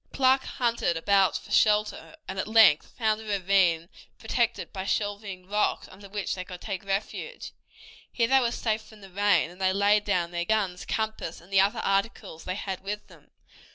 Clark 0.11 0.43
hunted 0.45 0.97
about 0.97 1.37
for 1.37 1.51
shelter, 1.51 2.15
and 2.27 2.39
at 2.39 2.47
length 2.47 2.91
found 2.97 3.21
a 3.21 3.23
ravine 3.23 3.87
protected 4.17 4.73
by 4.73 4.83
shelving 4.83 5.47
rocks 5.47 5.87
under 5.89 6.09
which 6.09 6.33
they 6.33 6.43
could 6.43 6.59
take 6.59 6.83
refuge. 6.83 7.51
Here 8.11 8.27
they 8.27 8.39
were 8.39 8.49
safe 8.49 8.81
from 8.81 9.01
the 9.01 9.11
rain, 9.11 9.51
and 9.51 9.61
they 9.61 9.73
laid 9.73 10.03
down 10.03 10.31
their 10.31 10.43
guns, 10.43 10.85
compass, 10.85 11.39
and 11.39 11.53
the 11.53 11.61
other 11.61 11.81
articles 11.83 12.45
they 12.45 12.55
had 12.55 12.79
with 12.79 13.09
them. 13.09 13.29